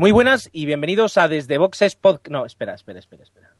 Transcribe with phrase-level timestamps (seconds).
[0.00, 2.28] Muy buenas y bienvenidos a Desde Boxes Podcast.
[2.28, 3.54] No, espera, espera, espera, espera.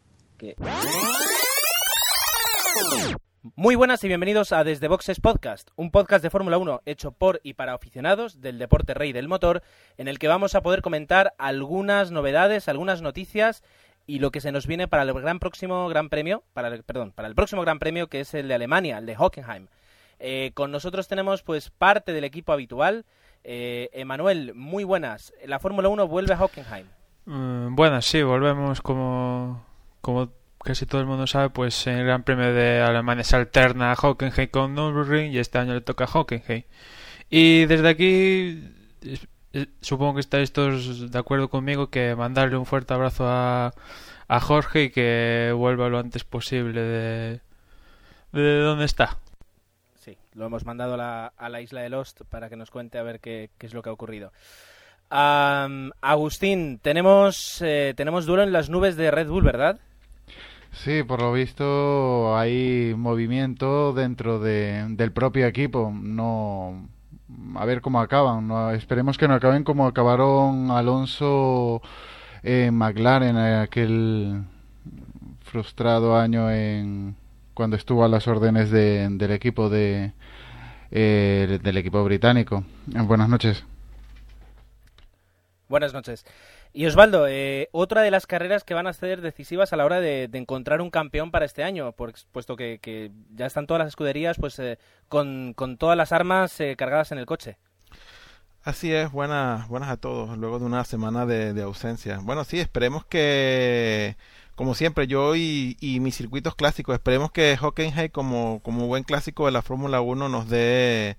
[3.57, 7.43] Muy buenas y bienvenidos a Desde Boxes Podcast, un podcast de Fórmula 1 hecho por
[7.43, 9.63] y para aficionados del deporte rey del motor,
[9.99, 13.63] en el que vamos a poder comentar algunas novedades, algunas noticias
[14.07, 17.13] y lo que se nos viene para el gran próximo Gran Premio, para el, perdón,
[17.13, 19.67] para el próximo Gran Premio que es el de Alemania, el de Hockenheim.
[20.21, 23.05] Eh, con nosotros tenemos pues parte del equipo habitual.
[23.45, 25.33] Eh, Emanuel, muy buenas.
[25.47, 26.87] La Fórmula 1 vuelve a Hockenheim.
[27.27, 29.65] Mm, buenas, sí, volvemos como,
[30.01, 30.31] como
[30.63, 34.49] casi todo el mundo sabe, pues en el Gran Premio de Alemania se alterna Hockenheim
[34.51, 36.65] con Nürburgring y este año le toca Hockenheim.
[37.31, 38.75] Y desde aquí
[39.81, 43.73] supongo que estáis todos de acuerdo conmigo que mandarle un fuerte abrazo a,
[44.29, 47.41] a Jorge y que vuelva lo antes posible de,
[48.33, 49.19] de donde está.
[50.35, 53.51] Lo hemos mandado a la, isla de Lost para que nos cuente a ver qué,
[53.59, 54.33] es lo que ha ocurrido.
[55.11, 59.81] Agustín, tenemos, eh, tenemos duelo en las nubes de Red Bull, ¿verdad?
[60.73, 65.93] Sí, por lo visto hay movimiento dentro de, del propio equipo.
[65.93, 66.89] No,
[67.57, 68.47] a ver cómo acaban.
[68.47, 71.83] No, esperemos que no acaben como acabaron Alonso
[72.43, 74.45] en McLaren, aquel
[75.41, 77.17] frustrado año en
[77.61, 80.15] cuando estuvo a las órdenes de, del equipo de
[80.91, 82.65] eh, del equipo británico.
[82.87, 83.67] Buenas noches.
[85.69, 86.25] Buenas noches.
[86.73, 90.01] Y Osvaldo, eh, otra de las carreras que van a ser decisivas a la hora
[90.01, 94.59] de, encontrar un campeón para este año, puesto que, ya están todas las escuderías pues
[94.59, 94.79] eh,
[95.09, 97.59] con, todas las armas cargadas en el coche.
[98.63, 102.21] Así es, buenas, buenas a todos, luego de una semana de, de ausencia.
[102.23, 104.17] Bueno, sí, esperemos que
[104.61, 109.53] como siempre, yo y, mis circuitos clásicos, esperemos que Hockenheim como, como buen clásico de
[109.53, 111.17] la Fórmula 1 nos dé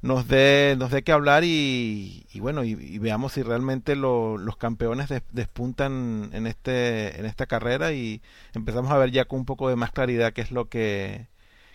[0.00, 6.30] nos dé nos dé que hablar y, bueno y, veamos si realmente los campeones despuntan
[6.32, 8.22] en este en esta carrera y
[8.54, 11.28] empezamos a ver ya con un poco de más claridad qué es lo que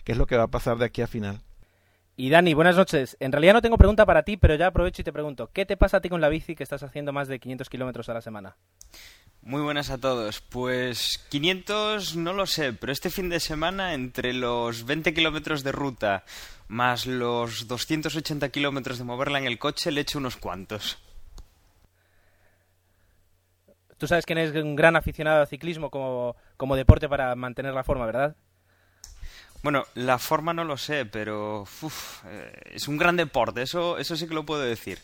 [0.04, 1.42] qué es lo que va a pasar de aquí a final
[2.18, 3.16] y Dani, buenas noches.
[3.20, 5.76] En realidad no tengo pregunta para ti, pero ya aprovecho y te pregunto, ¿qué te
[5.76, 8.20] pasa a ti con la bici que estás haciendo más de 500 kilómetros a la
[8.20, 8.56] semana?
[9.40, 10.40] Muy buenas a todos.
[10.40, 15.70] Pues 500 no lo sé, pero este fin de semana entre los 20 kilómetros de
[15.70, 16.24] ruta
[16.66, 20.98] más los 280 kilómetros de moverla en el coche le echo unos cuantos.
[23.96, 27.84] Tú sabes que eres un gran aficionado al ciclismo como, como deporte para mantener la
[27.84, 28.34] forma, ¿verdad?
[29.62, 31.64] Bueno, la forma no lo sé, pero
[32.26, 34.98] eh, es un gran deporte, eso, eso sí que lo puedo decir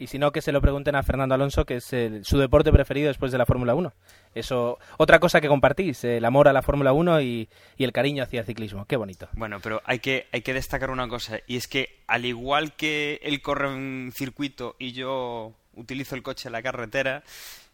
[0.00, 1.84] y si no que se lo pregunten a Fernando Alonso, que es
[2.22, 3.92] su deporte preferido después de la Fórmula 1.
[4.34, 8.40] Eso, otra cosa que compartís, el amor a la Fórmula 1 y, el cariño hacia
[8.40, 8.86] el ciclismo.
[8.86, 9.28] Qué bonito.
[9.34, 13.20] Bueno, pero hay que, hay que destacar una cosa, y es que al igual que
[13.22, 17.22] él corre un circuito y yo utilizo el coche en la carretera,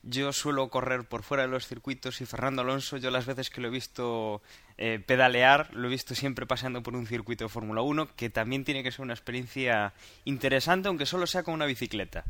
[0.09, 3.61] yo suelo correr por fuera de los circuitos y Fernando Alonso, yo las veces que
[3.61, 4.41] lo he visto
[4.79, 8.65] eh, pedalear, lo he visto siempre paseando por un circuito de Fórmula 1, que también
[8.65, 9.93] tiene que ser una experiencia
[10.25, 12.25] interesante, aunque solo sea con una bicicleta.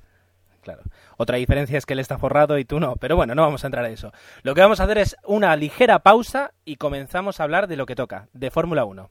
[0.62, 0.82] Claro.
[1.18, 3.68] Otra diferencia es que él está forrado y tú no, pero bueno, no vamos a
[3.68, 4.10] entrar en eso.
[4.42, 7.86] Lo que vamos a hacer es una ligera pausa y comenzamos a hablar de lo
[7.86, 9.10] que toca, de Fórmula 1.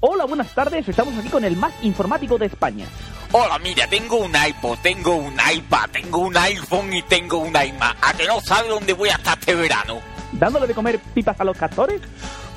[0.00, 2.86] Hola, buenas tardes, estamos aquí con el más informático de España.
[3.36, 7.96] Hola, mira, tengo un iPod, tengo un iPad, tengo un iPhone y tengo un iMac.
[8.00, 10.00] ¿A que no sabe dónde voy a estar este verano?
[10.30, 12.00] ¿Dándole de comer pipas a los castores?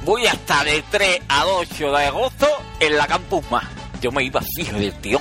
[0.05, 2.47] Voy a estar de 3 a 8 de agosto
[2.79, 3.65] en la Campus Más.
[4.01, 5.19] Yo me iba fijo del tío.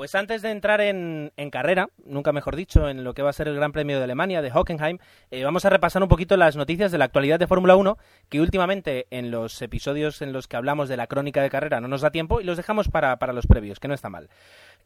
[0.00, 3.48] Pues antes de entrar en, carrera, nunca mejor dicho, en lo que va a ser
[3.48, 4.96] el Gran Premio de Alemania, de Hockenheim,
[5.30, 7.98] eh, vamos a repasar un poquito las noticias de la actualidad de Fórmula 1,
[8.30, 11.88] que últimamente en los episodios en los que hablamos de la crónica de carrera no
[11.88, 14.30] nos da tiempo y los dejamos para, los previos, que no está mal.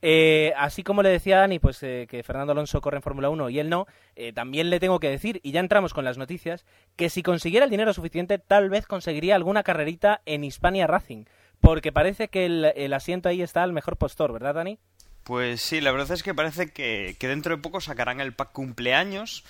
[0.02, 3.50] Eh, así como le decía Dani, pues eh, que Fernando Alonso corre en Fórmula 1
[3.50, 3.86] y él no,
[4.34, 7.70] también le tengo que decir, y ya entramos con las noticias, que si consiguiera el
[7.70, 11.26] dinero suficiente, tal vez conseguiría alguna carrerita en Hispania Racing,
[11.60, 14.80] porque parece que el, el asiento ahí está al mejor postor, ¿verdad, Dani?
[15.24, 19.42] Pues sí, la verdad es que parece que, dentro de poco sacarán el pack cumpleaños,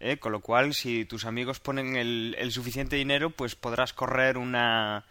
[0.00, 0.16] ¿eh?
[0.16, 5.04] con lo cual si tus amigos ponen el, suficiente dinero, pues podrás correr una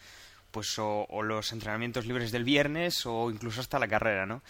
[0.49, 4.41] pues o, los entrenamientos libres del viernes o incluso hasta la carrera, ¿no?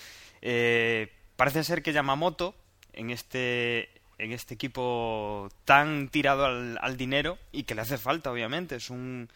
[0.42, 2.56] Eh, parece ser que Yamamoto
[2.94, 8.78] en este en este equipo tan tirado al, dinero y que le hace falta, obviamente,
[8.78, 9.30] es un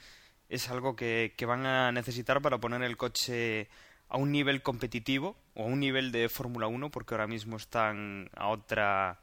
[0.49, 3.67] es algo que, que van a necesitar para poner el coche
[4.11, 8.29] a un nivel competitivo o a un nivel de Fórmula 1 porque ahora mismo están
[8.35, 9.19] a otra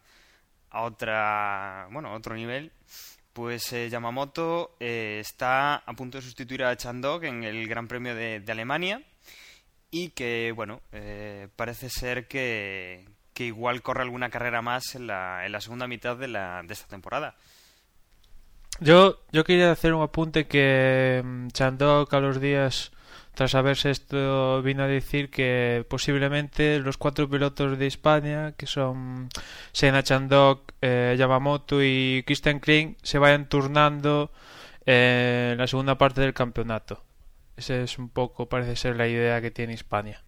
[0.70, 2.72] a otra bueno a otro nivel
[3.34, 8.14] pues eh, Yamamoto eh, está a punto de sustituir a Chandok en el Gran Premio
[8.14, 9.00] de, Alemania
[9.92, 15.46] y que, bueno, eh, parece ser que, que igual corre alguna carrera más en la,
[15.46, 17.36] en la segunda mitad de, la, de esta temporada.
[18.80, 22.90] Yo, yo quería hacer un apunte que mm, Chandok a los días
[23.38, 29.28] tras saberse esto vino a decir que posiblemente los cuatro pilotos de España, que son
[29.70, 34.32] Senna Chandok, eh, Yamamoto y Christian Kling, se vayan turnando
[34.86, 37.04] eh, en la segunda parte del campeonato.
[37.56, 40.24] Esa es un poco, parece ser la idea que tiene España.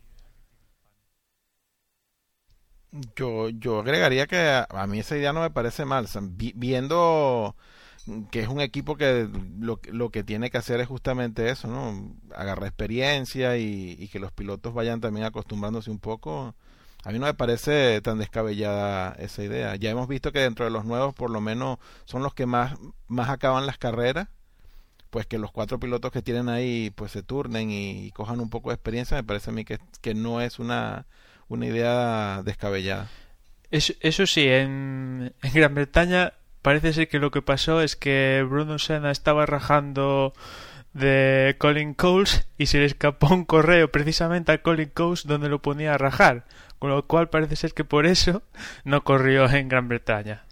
[3.17, 6.07] Yo, yo agregaría que a, mí esa idea no me parece mal.
[6.55, 7.57] Viendo
[8.31, 12.15] que es un equipo que lo, lo que tiene que hacer es justamente eso, ¿no?
[12.35, 16.55] Agarrar experiencia y, que los pilotos vayan también acostumbrándose un poco.
[17.05, 19.77] A mí no me parece tan descabellada esa idea.
[19.77, 22.75] Ya hemos visto que dentro de los nuevos, por lo menos, son los que más,
[23.09, 24.29] más acaban las carreras.
[25.11, 28.49] Pues que los cuatro pilotos que tienen ahí, pues se turnen y, y cojan un
[28.49, 31.07] poco de experiencia, me parece a mí que, que no es una,
[31.49, 33.11] una idea descabellada.
[33.73, 38.45] Eso, eso sí, en, en Gran Bretaña parece ser que lo que pasó es que
[38.49, 40.33] Bruno Senna estaba rajando
[40.93, 45.61] de Colin Coles y se le escapó un correo precisamente a Colin Coles donde lo
[45.63, 46.45] ponía a rajar,
[46.79, 48.43] con lo cual parece ser que por eso
[48.85, 50.45] no corrió en Gran Bretaña.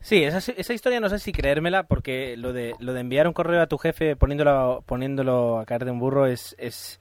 [0.00, 3.32] Sí, esa, esa historia no sé si creérmela, porque lo de, lo de enviar un
[3.32, 7.00] correo a tu jefe poniéndolo, poniéndolo a caer de un burro es, es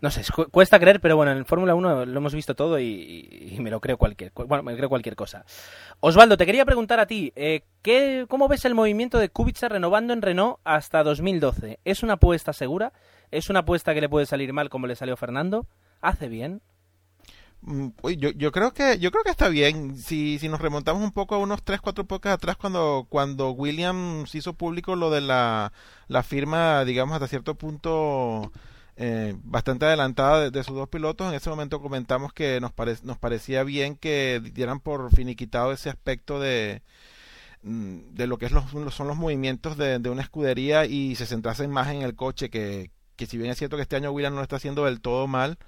[0.00, 2.78] no sé, es cu- cuesta creer, pero bueno, en Fórmula 1 lo hemos visto todo
[2.80, 5.44] y, me lo creo cualquier, cu- bueno, me creo cualquier cosa.
[6.00, 10.12] Osvaldo, te quería preguntar a ti, eh, ¿qué, ¿cómo ves el movimiento de Kubica renovando
[10.12, 11.80] en Renault hasta 2012?
[11.84, 12.92] ¿Es una apuesta segura?
[13.30, 15.66] ¿Es una apuesta que le puede salir mal como le salió Fernando?
[16.00, 16.62] ¿Hace bien?
[17.62, 19.96] Mm, uy, yo, yo creo que yo creo que está bien.
[19.96, 24.34] Si, si nos remontamos un poco a unos 3, 4 podcasts atrás cuando, cuando Williams
[24.34, 25.72] hizo público lo de la,
[26.08, 28.50] la firma, digamos, hasta cierto punto
[28.96, 32.72] eh, bastante adelantada de, sus dos pilotos, en ese momento comentamos que nos,
[33.04, 36.82] nos parecía bien que dieran por finiquitado ese aspecto de
[37.62, 38.64] mm, de lo que es los,
[38.94, 42.90] son los movimientos de, de una escudería y se centrasen más en el coche que,
[43.16, 45.26] que si bien es cierto que este año Williams no lo está haciendo del todo
[45.26, 45.58] mal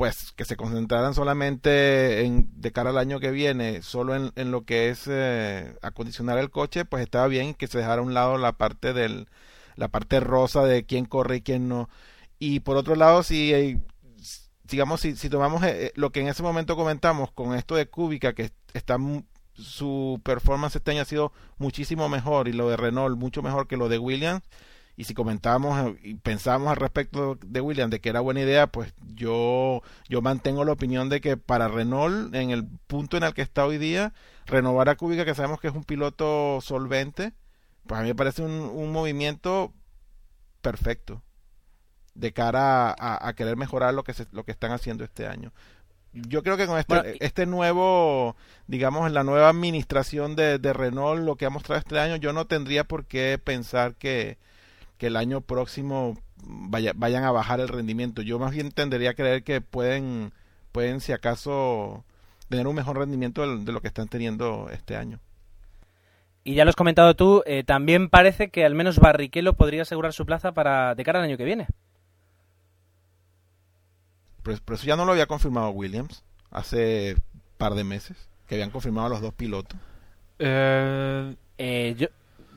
[0.00, 4.50] pues que se concentraran solamente en, de cara al año que viene, solo en, en
[4.50, 8.14] lo que es eh, acondicionar el coche, pues estaba bien que se dejara a un
[8.14, 9.28] lado la parte del,
[9.76, 11.90] la parte rosa de quién corre y quién no.
[12.40, 13.80] Y por otro lado, si eh,
[14.70, 17.86] digamos, si, si tomamos eh, eh, lo que en ese momento comentamos con esto de
[17.86, 18.96] Kubica, que está
[19.54, 23.76] su performance este año ha sido muchísimo mejor y lo de Renault mucho mejor que
[23.76, 24.42] lo de Williams,
[24.96, 28.68] y si comentábamos eh, y pensábamos al respecto de Williams de que era buena idea,
[28.68, 33.34] pues yo, yo mantengo la opinión de que para Renault, en el punto en el
[33.34, 34.14] que está hoy día,
[34.46, 37.32] renovar a Kubica, que sabemos que es un piloto solvente,
[37.86, 39.72] pues a mí me parece un, un movimiento
[40.60, 41.22] perfecto
[42.14, 45.26] de cara a, a- a querer mejorar lo que se- lo que están haciendo este
[45.26, 45.52] año.
[46.12, 48.34] Yo creo que con este, Bueno, este nuevo,
[48.66, 52.32] digamos, en la nueva administración de, de Renault, lo que ha mostrado este año, yo
[52.32, 54.36] no tendría por qué pensar que,
[54.98, 58.22] que el año próximo vaya, vayan a bajar el rendimiento.
[58.22, 60.32] Yo más bien tendería a creer que pueden,
[60.72, 62.04] pueden si acaso,
[62.48, 65.20] tener un mejor rendimiento de lo que están teniendo este año.
[66.42, 70.12] Y ya lo has comentado tú, eh, también parece que al menos Barrichello podría asegurar
[70.12, 71.68] su plaza para de cara al año que viene.
[74.64, 77.16] Pero, eso ya no lo había confirmado Williams hace
[77.58, 78.16] par de meses,
[78.48, 79.78] que habían confirmado a los dos pilotos.
[80.38, 82.06] Eh, Eh, yo,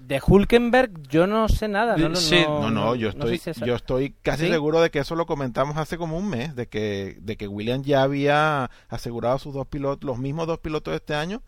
[0.08, 1.98] de Hulkenberg yo no sé nada.
[1.98, 4.52] No, Sí, No, no, yo sé estoy, si es- yo estoy casi ¿Sí?
[4.52, 7.86] seguro de que eso lo comentamos hace como un mes, de que, de que Williams
[7.86, 11.42] ya había asegurado a sus dos pilotos, los mismos dos pilotos de este año,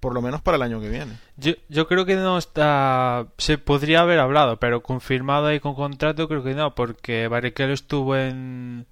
[0.00, 1.12] por lo menos para el año que viene.
[1.36, 3.26] yo, yo creo que no está.
[3.38, 8.16] Se podría haber hablado, pero confirmado ahí con contrato, creo que no, porque Barrichello estuvo
[8.16, 8.86] en.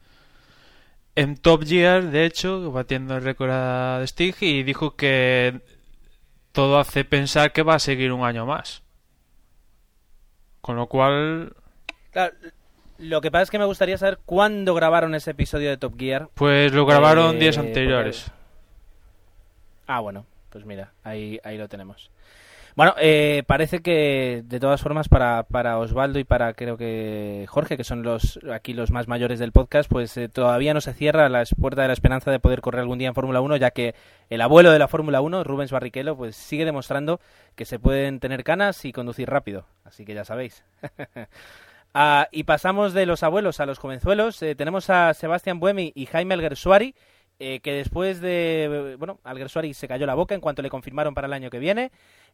[1.16, 5.60] En Top Gear, de hecho, batiendo el récord a Stig, y dijo que
[6.52, 8.82] todo hace pensar que va a seguir un año más.
[10.60, 11.54] Con lo cual,
[12.12, 12.34] Claro,
[12.98, 16.28] lo que pasa es que me gustaría saber cuándo grabaron ese episodio de Top Gear.
[16.34, 18.30] pues lo grabaron Eh, días porque- anteriores.
[19.86, 22.10] Ah, bueno, pues mira, ahí, ahí lo tenemos.
[22.76, 27.76] Bueno, eh, parece que de todas formas para, para Osvaldo y para creo que Jorge,
[27.76, 31.28] que son los aquí los más mayores del podcast, pues eh, todavía no se cierra
[31.28, 33.94] la puerta de la esperanza de poder correr algún día en Fórmula 1, ya que
[34.28, 37.20] el abuelo de la Fórmula 1, Rubens Barrichello, pues sigue demostrando
[37.56, 39.66] que se pueden tener canas y conducir rápido.
[39.84, 40.64] Así que ya sabéis.
[41.92, 44.40] Ah, y pasamos de los abuelos a los jovenzuelos.
[44.42, 46.94] Eh, tenemos a Sebastián Buemi y Jaime Alguersuari,
[47.40, 48.96] eh, que después de...
[48.98, 51.90] Bueno, Alguersuari se cayó la boca en cuanto le confirmaron para el año que viene.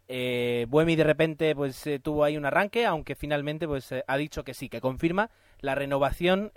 [0.08, 4.16] Eh, Buemi de repente pues eh, tuvo ahí un arranque, aunque finalmente pues eh, ha
[4.16, 6.52] dicho que sí, que confirma la renovación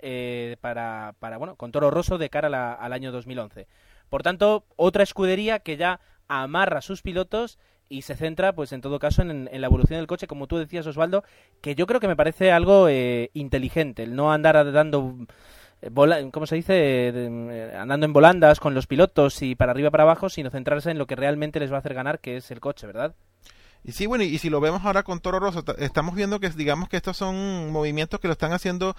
[0.60, 3.66] para, para, bueno, con Toro Rosso de cara al año 2011.
[4.08, 7.58] Por tanto, otra escudería que ya amarra a sus pilotos
[7.90, 10.86] y se centra, pues en todo caso, en, la evolución del coche, como tú decías,
[10.86, 11.24] Osvaldo,
[11.60, 15.16] que yo creo que me parece algo eh, inteligente, el no andar dando,
[15.82, 20.04] eh, ¿cómo se dice?, eh, andando en volandas con los pilotos y para arriba para
[20.04, 22.60] abajo, sino centrarse en lo que realmente les va a hacer ganar, que es el
[22.60, 23.14] coche, ¿verdad?
[23.82, 26.88] Y sí, bueno, y, si lo vemos ahora con Toro Rosso, estamos viendo que digamos
[26.88, 28.94] que estos son movimientos que lo están haciendo,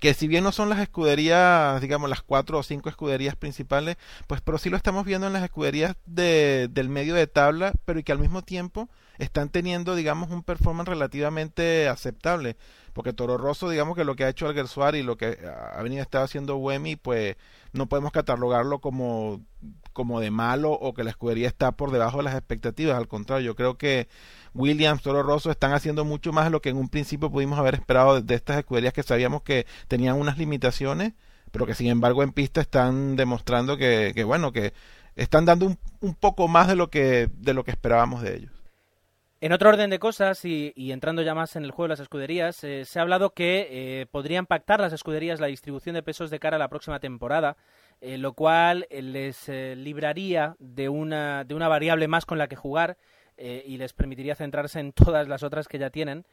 [0.00, 4.42] que si bien no son las escuderías, digamos las cuatro o cinco escuderías principales, pues
[4.42, 8.02] pero sí lo estamos viendo en las escuderías de, del medio de tabla, pero y
[8.02, 12.56] que al mismo tiempo están teniendo, digamos, un performance relativamente aceptable.
[12.92, 15.38] Porque Toro Rosso, digamos que lo que ha hecho Alguersuar y lo que
[15.72, 17.36] ha venido estado haciendo Wemi, pues
[17.72, 19.40] no podemos catalogarlo como,
[19.98, 22.96] como de malo o que la escudería está por debajo de las expectativas.
[22.96, 24.06] Al contrario, yo creo que
[24.54, 27.74] Williams, Toro Rosso están haciendo mucho más de lo que en un principio pudimos haber
[27.74, 31.14] esperado de, estas escuderías que sabíamos que tenían unas limitaciones,
[31.50, 34.72] pero que sin embargo en pista están demostrando que, que bueno, que
[35.16, 38.52] están dando un, un poco más de lo que, de lo que esperábamos de ellos.
[39.40, 42.64] En otro orden de cosas, y, entrando ya más en el juego de las escuderías,
[42.64, 46.40] eh, se ha hablado que eh, podrían pactar las escuderías la distribución de pesos de
[46.40, 47.56] cara a la próxima temporada,
[48.00, 52.96] eh, lo cual les libraría de una, de una variable más con la que jugar
[53.40, 56.24] y les permitiría centrarse en todas las otras que ya tienen.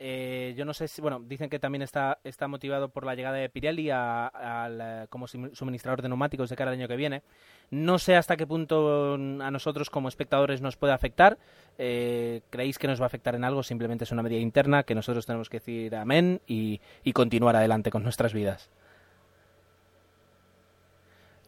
[0.00, 3.36] Eh, yo no sé si, bueno, dicen que también está, está motivado por la llegada
[3.36, 7.22] de Pirelli a, como suministrador de neumáticos de cara al año que viene.
[7.70, 11.38] No sé hasta qué punto a nosotros como espectadores nos puede afectar.
[11.78, 13.62] Eh, ¿Creéis que nos va a afectar en algo?
[13.62, 16.80] Simplemente es una medida interna que nosotros tenemos que decir amén y,
[17.12, 18.70] continuar adelante con nuestras vidas.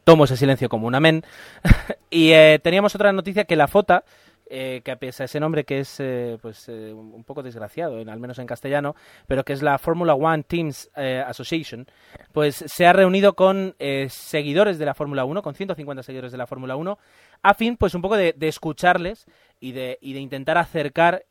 [0.07, 1.25] Tomo ese silencio como un amén.
[2.11, 4.05] y eh, teníamos otra noticia que la FOTA
[4.49, 8.21] eh, que pese a ese nombre que es eh, pues eh, un poco desgraciado, al
[8.21, 8.95] menos en castellano,
[9.27, 11.87] pero que es la Formula One Teams Association,
[12.33, 13.75] pues se ha reunido con
[14.09, 16.99] seguidores de la Fórmula 1, con 150 seguidores de la Fórmula 1,
[17.43, 19.27] a fin pues un poco de, escucharles
[19.61, 21.25] y de, y de intentar acercar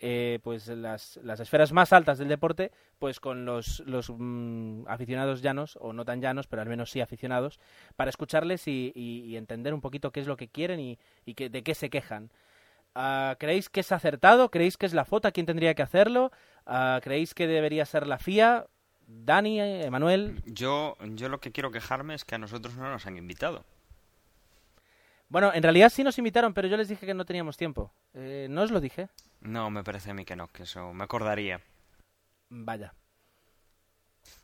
[0.43, 5.77] pues las, las, esferas más altas del deporte pues con los, los mm, aficionados llanos,
[5.81, 7.59] o no tan llanos, pero al menos sí aficionados,
[7.95, 11.49] para escucharles y, y, entender un poquito qué es lo que quieren y, y que,
[11.49, 12.29] de qué se quejan.
[12.95, 14.49] Ah, ¿Creéis que es acertado?
[14.49, 16.31] ¿Creéis que es la FOTA quien tendría que hacerlo?
[16.65, 18.65] Ah, ¿Creéis que debería ser la FIA?
[19.05, 20.41] Dani, Emanuel.
[20.45, 23.65] Yo, yo lo que quiero quejarme es que a nosotros no nos han invitado.
[25.27, 27.91] Bueno, en realidad sí nos invitaron, pero yo les dije que no teníamos tiempo.
[28.13, 29.09] Eh, ¿No os lo dije?
[29.41, 31.61] No, me parece a mí que no, que eso me acordaría.
[32.49, 32.93] Vaya.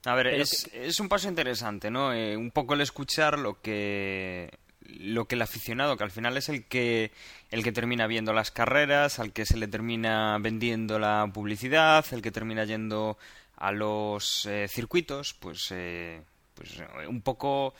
[0.05, 2.13] A ver, es, es, un paso interesante, ¿no?
[2.13, 6.49] Eh, un poco el escuchar lo que lo que el aficionado, que al final es
[6.49, 7.11] el que,
[7.49, 12.21] el que termina viendo las carreras, al que se le termina vendiendo la publicidad, el
[12.21, 13.17] que termina yendo
[13.57, 16.21] a los eh, circuitos, pues, eh,
[16.55, 17.73] pues eh, un poco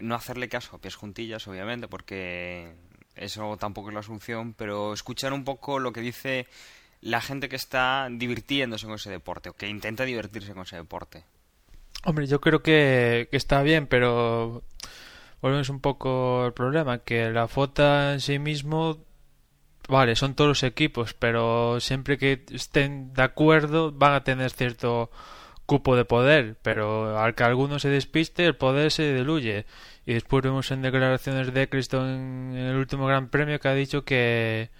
[0.00, 2.74] no hacerle caso a pies juntillas, obviamente, porque
[3.16, 6.46] eso tampoco es la solución, pero escuchar un poco lo que dice
[7.00, 11.24] la gente que está divirtiéndose con ese deporte, o que intenta divertirse con ese deporte.
[12.04, 14.62] Hombre, yo creo que, que está bien, pero
[15.44, 19.04] volvemos un poco al problema, que la FOTA en sí mismo,
[19.90, 25.10] vale, son todos los equipos, pero siempre que estén de acuerdo van a tener cierto
[25.66, 29.66] cupo de poder, pero al que alguno se despiste, el poder se diluye.
[30.06, 34.02] Y después vemos en declaraciones de Cristo en, el último Gran Premio que ha dicho
[34.02, 34.70] que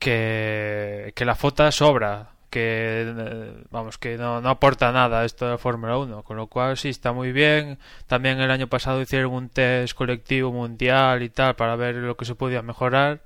[0.00, 5.58] que, que la FOTA sobra que vamos que no, no aporta nada esto de la
[5.58, 9.50] Fórmula 1 con lo cual sí está muy bien también el año pasado hicieron un
[9.50, 13.20] test colectivo mundial y tal para ver lo que se podía mejorar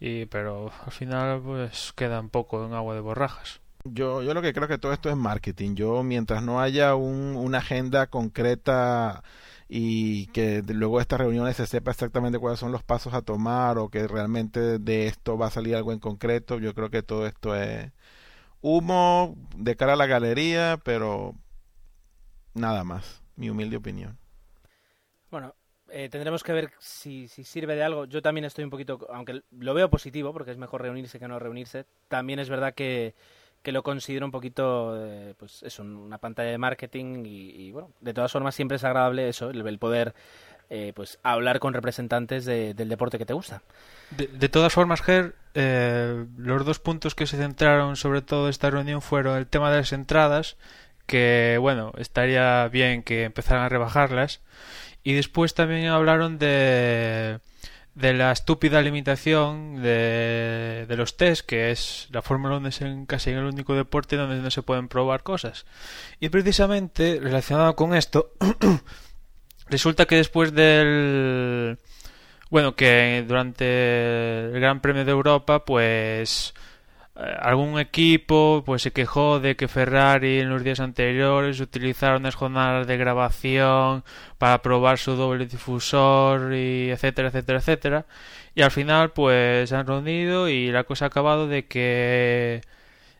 [0.00, 4.40] y pero al final pues queda un poco en agua de borrajas yo, yo lo
[4.40, 5.74] que creo que todo esto es marketing.
[5.74, 9.22] Yo, mientras no haya un, una agenda concreta
[9.68, 13.76] y que luego de estas reuniones se sepa exactamente cuáles son los pasos a tomar
[13.76, 17.26] o que realmente de esto va a salir algo en concreto, yo creo que todo
[17.26, 17.92] esto es,
[18.64, 21.34] humo de cara a la galería, pero
[22.54, 24.18] nada más, mi humilde opinión.
[25.30, 25.54] Bueno,
[25.90, 28.06] eh, tendremos que ver si, si, sirve de algo.
[28.06, 31.38] Yo también estoy un poquito, aunque lo veo positivo, porque es mejor reunirse que no
[31.38, 33.14] reunirse, también es verdad que,
[33.62, 38.14] que lo considero un poquito, eh, pues eso, una pantalla de marketing y, bueno, de
[38.14, 40.14] todas formas siempre es agradable eso, el, poder
[40.70, 43.62] eh, pues hablar con representantes del deporte que te gusta.
[44.10, 49.02] De, todas formas, Ger, eh, los dos puntos que se centraron sobre todo esta reunión
[49.02, 50.56] fueron el tema de las entradas,
[51.06, 54.40] que bueno, estaría bien que empezaran a rebajarlas,
[55.02, 57.40] y después también hablaron de
[57.94, 63.30] la estúpida limitación de, de los test, que es la Fórmula 1 es en casi
[63.30, 65.66] el único deporte donde no se pueden probar cosas.
[66.20, 68.32] Y precisamente relacionado con esto,
[69.74, 71.78] resulta que después del...
[72.48, 76.54] Bueno, que durante el Gran Premio de Europa, pues
[77.16, 82.36] eh, algún equipo pues se quejó de que Ferrari en los días anteriores utilizaron las
[82.36, 84.04] jornadas de grabación
[84.38, 88.06] para probar su doble difusor y etcétera etcétera etcétera.
[88.54, 92.62] Y al final pues se han reunido y la cosa ha acabado de que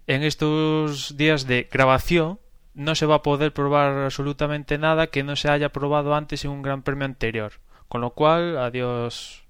[0.06, 2.38] en estos días de grabación
[2.74, 6.50] no se va a poder probar absolutamente nada que no se haya probado antes en
[6.50, 7.52] un gran premio anterior
[7.88, 9.44] con lo cual adiós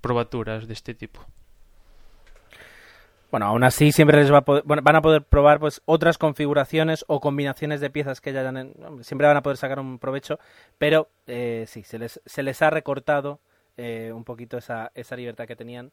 [0.00, 1.26] probaturas de este tipo
[3.34, 7.04] bueno, aún así siempre les va a poder, van a poder probar pues otras configuraciones
[7.08, 10.38] o combinaciones de piezas que ya hayan, siempre van a poder sacar un provecho,
[10.78, 13.40] pero eh, sí, se les, se les ha recortado
[13.76, 15.90] eh, un poquito esa, esa libertad que tenían.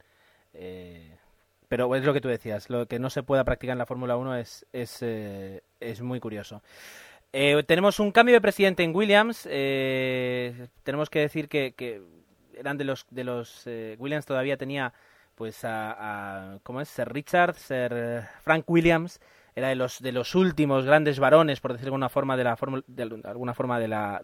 [0.54, 1.18] eh,
[1.72, 4.18] pero es lo que tú decías, lo que no se pueda practicar en la Fórmula
[4.18, 6.62] 1 es, es, eh, es muy curioso.
[7.32, 9.48] Eh, tenemos un cambio de presidente en Williams.
[9.50, 12.02] eh, tenemos que decir que,
[12.58, 13.66] eran de los de los
[13.98, 14.92] Williams todavía tenía
[15.34, 16.90] pues a, a ¿cómo es?
[16.90, 19.22] Sir Richard, Sir Frank Williams
[19.56, 22.58] era de los de los últimos grandes varones por decirlo de alguna forma de la
[22.58, 22.84] fórmula
[23.24, 24.22] alguna forma de la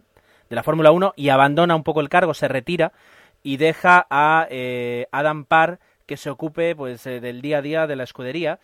[0.49, 2.91] de la Fórmula 1 y abandona un poco el cargo, se retira
[3.41, 4.47] y deja a
[5.12, 8.59] Adam Parr que se ocupe pues eh, del día a día de la escudería.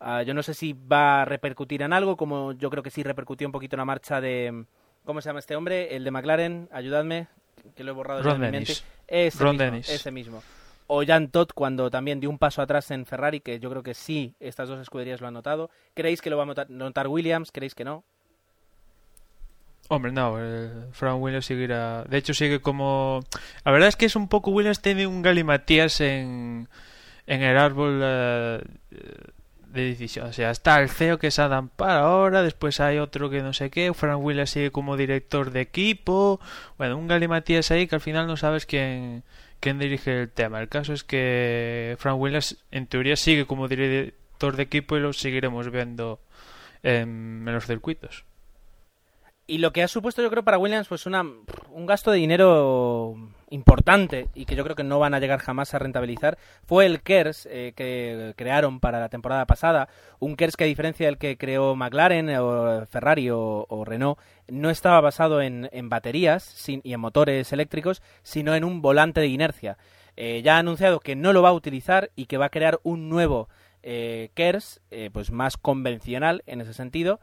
[0.00, 3.02] Ah, yo no sé si va a repercutir en algo, como yo creo que sí
[3.04, 4.64] repercutió un poquito en la marcha de
[5.04, 5.94] ¿cómo se llama este hombre?
[5.94, 7.28] El de McLaren, ayudadme,
[7.74, 8.82] que lo he borrado ya Ron de mi Dennis.
[8.82, 9.26] mente.
[9.28, 9.88] Ese Ron mismo, Dennis.
[9.88, 10.42] ese mismo.
[10.88, 13.94] O Jan Todt cuando también dio un paso atrás en Ferrari, que yo creo que
[13.94, 15.70] sí, estas dos escuderías lo han notado.
[15.94, 17.50] ¿Creéis que lo va a notar, Williams?
[17.50, 18.04] ¿Creéis que no?
[19.88, 22.04] Hombre, no, el Frank Williams seguirá.
[22.04, 23.22] De hecho, sigue como.
[23.64, 24.50] La verdad es que es un poco.
[24.50, 26.68] Williams tiene un galimatías en,
[27.26, 28.60] en el árbol eh,
[29.68, 30.28] de decisión.
[30.28, 33.52] O sea, está el CEO que es Adam Parr ahora, después hay otro que no
[33.52, 33.92] sé qué.
[33.94, 36.40] Frank Williams sigue como director de equipo.
[36.78, 39.22] Bueno, un galimatías ahí que al final no sabes quién,
[39.60, 40.60] quién dirige el tema.
[40.60, 45.12] El caso es que Frank Williams, en teoría, sigue como director de equipo y lo
[45.12, 46.20] seguiremos viendo
[46.82, 48.24] en, en los circuitos.
[49.48, 53.16] Y lo que ha supuesto yo creo para Williams pues una, un gasto de dinero
[53.50, 57.02] importante y que yo creo que no van a llegar jamás a rentabilizar fue el
[57.02, 59.88] KERS eh, que crearon para la temporada pasada.
[60.18, 65.00] Un KERS que a diferencia del que creó McLaren o Ferrari o, Renault no estaba
[65.00, 69.76] basado en, baterías y en motores eléctricos sino en un volante de inercia.
[70.16, 72.80] Eh, ya ha anunciado que no lo va a utilizar y que va a crear
[72.82, 73.48] un nuevo
[73.82, 77.20] eh, KERS eh, pues más convencional en ese sentido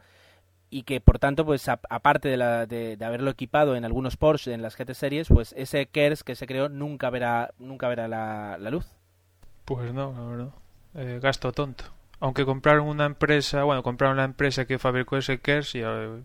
[0.76, 4.16] y que por tanto pues a- aparte de, la, de, de haberlo equipado en algunos
[4.16, 8.08] Porsche en las GT series pues ese KERS que se creó nunca verá nunca verá
[8.08, 8.86] la, la luz
[9.64, 10.48] Pues no, la verdad.
[10.96, 11.84] Eh, gasto tonto.
[12.20, 16.18] Aunque compraron una empresa, bueno, compraron la empresa que fabricó ese KERS y ahora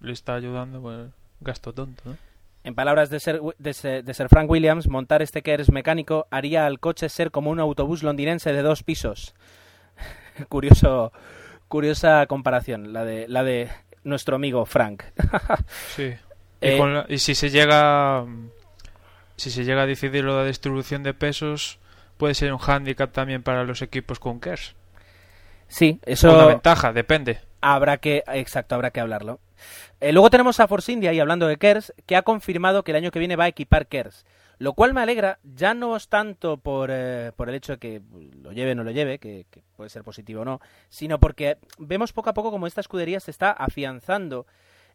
[0.00, 1.08] le está ayudando, pues
[1.40, 2.16] gasto tonto, ¿no?
[2.64, 6.66] en palabras de ser, de, ser, de ser Frank Williams montar este KERS mecánico haría
[6.66, 9.34] al coche ser como un autobús londinense de dos pisos
[10.48, 11.12] curioso
[11.68, 13.68] curiosa comparación la de la de
[14.06, 15.02] nuestro amigo Frank
[15.96, 16.04] Sí.
[16.04, 18.24] Y, Eh, con la- y si se llega
[19.36, 21.78] si se llega a decidir lo de la distribución de pesos,
[22.16, 24.74] puede ser un hándicap también para los equipos con KERS.
[25.68, 27.40] sí Una eso ventaja, depende.
[27.60, 29.40] Habrá que, exacto, habrá que hablarlo.
[30.00, 32.96] Eh, luego tenemos a Force India, y hablando de KERS, que ha confirmado que el
[32.96, 34.24] año que viene va a equipar KERS.
[34.58, 38.02] Lo cual me alegra, ya no es tanto por, eh, por el hecho de que
[38.42, 39.44] lo lleve o no lo lleve, que,
[39.76, 43.30] puede ser positivo o no, sino porque vemos poco a poco como esta escudería se
[43.30, 44.46] está afianzando.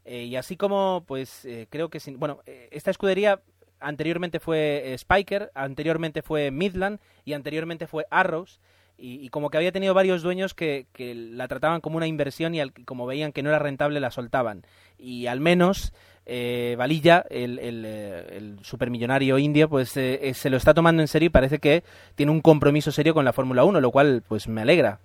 [0.04, 2.00] eh, y así como, pues, eh, creo que...
[2.00, 3.42] sin- bueno, eh, esta escudería
[3.80, 8.60] anteriormente fue Spiker, anteriormente fue Midland y anteriormente fue Arrows.
[8.98, 12.54] Y, y como que había tenido varios dueños que, que la trataban como una inversión
[12.54, 14.64] y al- como veían que no era rentable la soltaban.
[14.98, 15.94] Y al menos
[16.26, 21.02] eh, Valilla, el, el, eh, el supermillonario indio, pues eh, eh, se lo está tomando
[21.02, 21.84] en serio y parece que
[22.16, 25.00] tiene un compromiso serio con la Fórmula 1, lo cual pues me alegra.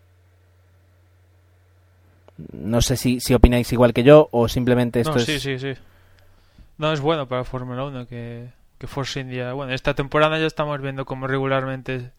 [2.52, 5.24] No sé si, si opináis igual que yo o simplemente esto no, es...
[5.24, 5.72] sí, sí, sí.
[6.76, 9.55] No, es bueno para Fórmula 1 que, que Force India...
[9.55, 12.11] Bueno, esta temporada ya estamos viendo como regularmente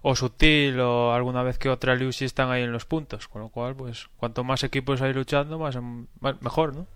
[0.00, 3.28] o Sutil o alguna vez que otra Lucy están ahí en los puntos.
[3.28, 5.76] Con lo cual, pues, cuanto más equipos hay luchando, más,
[6.20, 6.86] más- mejor, ¿no?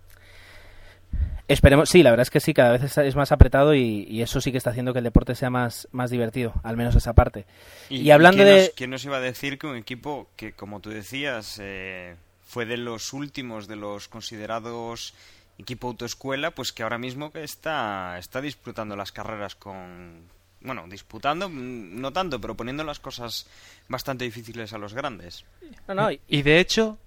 [1.47, 4.23] Esperemos, sí, la verdad es que sí, cada vez es, es más apretado y, y
[4.23, 7.13] eso sí que está haciendo que el deporte sea más, más divertido, al menos esa
[7.13, 7.45] parte.
[7.89, 10.79] Y hablando quién de- nos- ¿Quién nos iba a decir que un equipo que, como
[10.79, 15.13] tú decías, eh, fue de los últimos de los considerados
[15.59, 21.47] equipo autoescuela, pues que ahora mismo que está, está disputando las carreras con bueno, disputando,
[21.47, 23.45] mm, no tanto, pero poniendo las cosas
[23.87, 25.45] bastante difíciles a los grandes.
[25.87, 26.97] No, no, y- Y de hecho,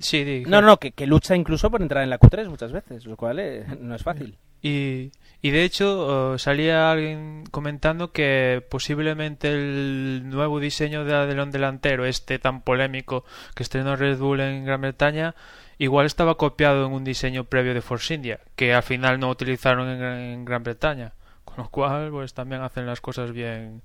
[0.00, 3.16] sí, no, no, que, que lucha incluso por entrar en la Q3 muchas veces, lo
[3.16, 4.36] cual eh, no es fácil.
[4.60, 12.04] Y, y de hecho, salía alguien comentando que posiblemente el nuevo diseño de adelón delantero,
[12.06, 13.24] este tan polémico
[13.54, 15.36] que estrenó Red Bull en Gran Bretaña,
[15.78, 19.88] igual estaba copiado en un diseño previo de Force India, que al final no utilizaron
[19.88, 21.12] en, Gran- en Gran Bretaña.
[21.44, 23.82] Con lo cual, pues también hacen las cosas bien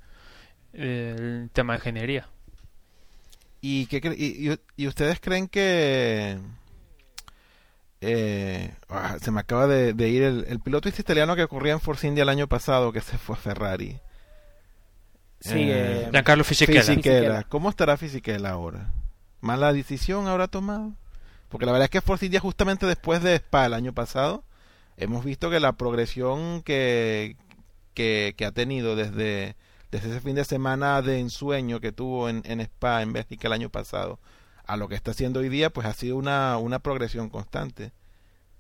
[0.74, 2.28] eh, el tema de ingeniería.
[3.66, 6.38] ¿Y, qué cre- y, y- y ustedes creen que...
[8.02, 11.72] eh, ah, se me acaba de, de ir el, el piloto este italiano que corría
[11.72, 14.00] en Force India el año pasado, que se fue a Ferrari.
[15.40, 16.82] Sí, Eh, eh, Giancarlo Fisichella.
[16.82, 17.02] Fisichella.
[17.20, 17.44] Fisichella.
[17.44, 18.92] ¿Cómo estará Fisichella ahora?
[19.40, 20.94] ¿Mala decisión habrá tomado?
[21.50, 24.44] Porque la verdad es que Force India justamente después de Spa el año pasado,
[24.98, 27.38] hemos visto que la progresión que,
[27.94, 29.56] que, que ha tenido desde,
[29.94, 33.54] desde ese fin de semana de ensueño que tuvo en, en Spa, en Bélgica el
[33.54, 34.20] año pasado,
[34.66, 37.92] a lo que está haciendo hoy día, pues ha sido una, una progresión constante.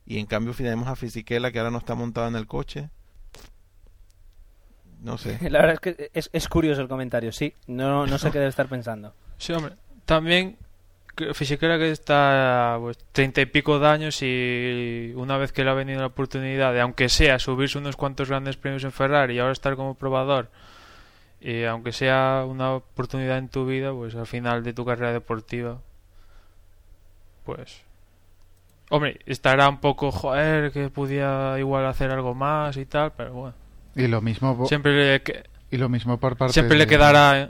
[0.06, 2.90] Y en cambio tenemos a Fisichella que ahora no está montado en el coche.
[5.02, 5.40] No sé.
[5.50, 7.56] La verdad es que es, es curioso el comentario, sí.
[7.66, 9.14] No, no sé qué debe estar pensando.
[9.40, 9.74] Sí, hombre.
[10.06, 10.58] También
[11.16, 15.72] que Fisichella que está pues, treinta y pico de años y una vez que le
[15.72, 19.40] ha venido la oportunidad de, aunque sea, subirse unos cuantos grandes premios en Ferrari y
[19.40, 20.50] ahora estar como probador,
[21.44, 25.80] y aunque sea una oportunidad en tu vida, pues al final de tu carrera deportiva,
[27.46, 27.82] pues...
[28.90, 33.54] Hombre, estará un poco, joder, que podía igual hacer algo más y tal, pero bueno.
[33.96, 37.40] Y lo mismo, Siempre le, que- y lo mismo por parte siempre le quedará...
[37.42, 37.50] eh.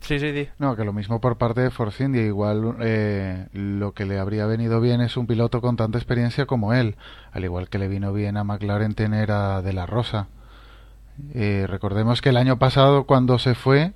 [0.00, 0.48] Sí, sí, di.
[0.58, 2.22] No, que lo mismo por parte de Force India.
[2.22, 6.72] Igual eh, lo que le habría venido bien es un piloto con tanta experiencia como
[6.72, 6.96] él.
[7.32, 10.28] Al igual que le vino bien a McLaren tener a De La Rosa.
[11.34, 13.92] Eh, recordemos que el año pasado cuando se fue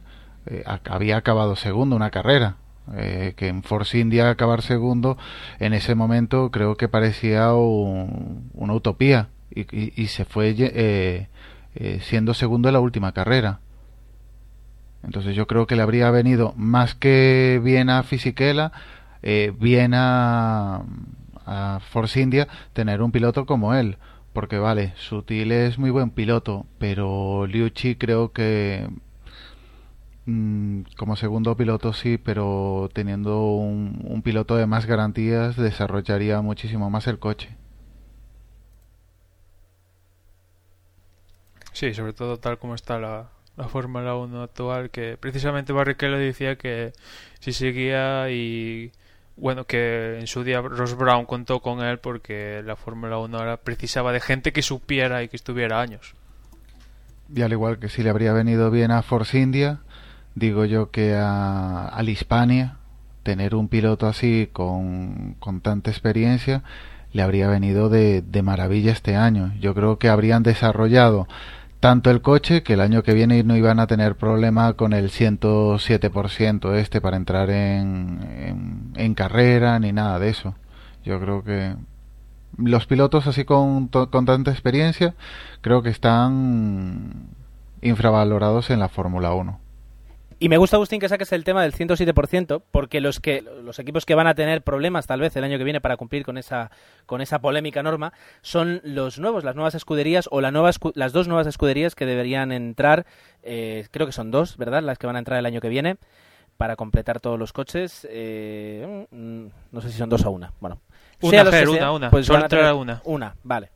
[0.46, 2.56] eh, había acabado segundo una carrera.
[2.94, 5.16] Eh, que en Force India acabar segundo
[5.60, 9.28] en ese momento creo que parecía un- una utopía.
[9.54, 9.60] Y,
[10.02, 10.54] y- se fue
[11.74, 13.60] eh, siendo segundo en la última carrera.
[15.04, 18.72] Entonces yo creo que le habría venido más que bien a Fisichella,
[19.58, 20.82] bien a,
[21.46, 23.96] a Force India tener un piloto como él.
[24.32, 28.88] Porque vale, Sutil es muy buen piloto, pero Liu Chi creo que
[30.26, 36.90] mm, como segundo piloto sí, pero teniendo un, un piloto de más garantías desarrollaría muchísimo
[36.90, 37.56] más el coche.
[41.72, 46.56] Sí, sobre todo tal como está la, la Fórmula 1 actual, que precisamente Barrichello decía
[46.56, 46.92] que
[47.40, 48.92] si seguía y
[49.36, 53.56] bueno, que en su día Ross Brown contó con él porque la Fórmula 1 ahora
[53.58, 56.14] precisaba de gente que supiera y que estuviera años.
[57.34, 59.80] Y al igual que si le habría venido bien a Force India,
[60.34, 62.76] digo yo que a, al Hispania,
[63.22, 66.62] tener un piloto así con, con tanta experiencia,
[67.12, 69.52] le habría venido de, de maravilla este año.
[69.60, 71.28] Yo creo que habrían desarrollado
[71.82, 75.10] tanto el coche que el año que viene no iban a tener problema con el
[75.10, 80.54] 107% este para entrar en, en, carrera ni nada de eso.
[81.04, 81.74] Yo creo que
[82.56, 85.16] los pilotos así con, con tanta experiencia
[85.60, 87.30] creo que están
[87.80, 89.58] infravalorados en la Fórmula 1.
[90.42, 94.04] Y me gusta, Agustín, que saques el tema del 107%, porque los que los equipos
[94.04, 96.72] que van a tener problemas tal vez el año que viene para cumplir con esa
[97.06, 101.28] con esa polémica norma son los nuevos, las nuevas escuderías o la nueva las dos
[101.28, 103.06] nuevas escuderías que deberían entrar,
[103.44, 104.82] eh, creo que son dos, ¿verdad?
[104.82, 105.98] Las que van a entrar el año que viene
[106.56, 108.04] para completar todos los coches.
[108.10, 110.52] eh, mm, no sé si son dos o una.
[110.58, 110.80] Bueno,
[111.20, 112.10] Una, sea Ger, una, una.
[112.10, 113.00] pues a una.
[113.04, 113.70] Una, vale.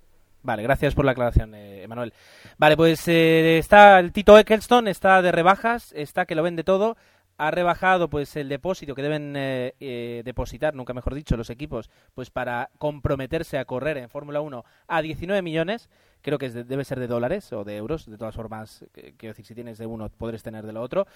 [0.47, 2.13] Vale, gracias por la aclaración, eh, Emanuel.
[2.57, 6.97] Vale, pues eh, está el Tito Eccleston, está de rebajas, está que lo vende todo,
[7.37, 11.91] ha rebajado pues el depósito que deben eh, eh, depositar, nunca mejor dicho, los equipos,
[12.15, 15.91] pues para comprometerse a correr en Fórmula 1 a 19 millones,
[16.23, 19.33] creo que es de- debe ser de dólares o de euros, de todas formas, quiero
[19.33, 21.09] decir, si tienes de uno podrás tener de lo otro,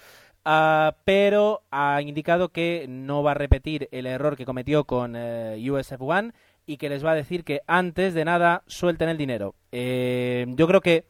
[0.43, 5.57] Ah, pero ha indicado que no va a repetir el error que cometió con eh,
[5.71, 6.33] USF One
[6.71, 9.55] y que les va a decir que antes de nada suelten el dinero.
[9.73, 11.03] Eh, yo creo que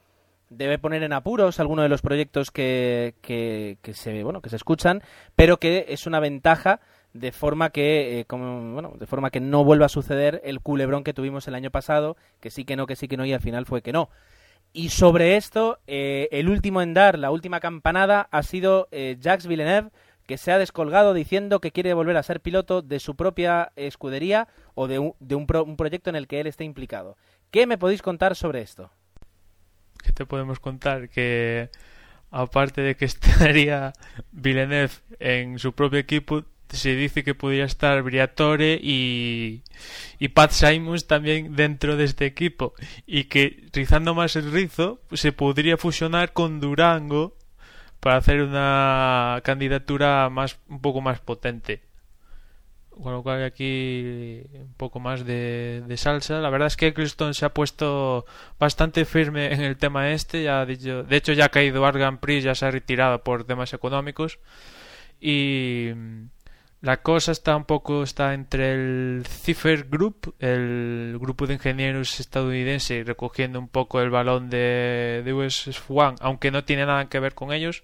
[0.50, 4.56] debe poner en apuros alguno de los proyectos que, que, que se bueno que se
[4.56, 5.04] escuchan,
[5.36, 6.80] pero que es una ventaja
[7.14, 11.04] de forma que eh, como, bueno, de forma que no vuelva a suceder el culebrón
[11.04, 13.42] que tuvimos el año pasado, que sí que no, que sí que no y al
[13.42, 14.10] final fue que no.
[14.74, 19.46] Y sobre esto, eh, el último en dar, la última campanada, ha sido eh, Jacques
[19.46, 19.92] Villeneuve,
[20.32, 24.48] que se ha descolgado diciendo que quiere volver a ser piloto de su propia escudería
[24.76, 27.18] o de un, pro- un proyecto en el que él esté implicado.
[27.52, 28.90] ¿Qué me podéis contar sobre esto?
[30.02, 31.10] ¿qué te podemos contar?
[31.10, 31.70] Que
[32.30, 33.92] aparte de que estaría
[34.32, 39.64] Villeneuve en su propio equipo, se dice que podría estar Briatore y,
[40.18, 42.74] y Pat Simons también dentro de este equipo
[43.06, 47.36] y que rizando más el rizo se podría fusionar con Durango
[48.02, 51.82] para hacer una candidatura más un poco más potente
[53.02, 56.40] con lo cual aquí un poco más de, de salsa.
[56.40, 58.26] La verdad es que Eccleston se ha puesto
[58.60, 60.44] bastante firme en el tema este.
[60.44, 63.44] Ya ha dicho, de hecho, ya ha caído Argan Prix, ya se ha retirado por
[63.46, 64.40] temas económicos.
[65.20, 65.92] Y
[66.82, 73.04] la cosa está un poco está entre el Cipher Group, el grupo de ingenieros estadounidense,
[73.04, 77.36] recogiendo un poco el balón de, de US One, aunque no tiene nada que ver
[77.36, 77.84] con ellos.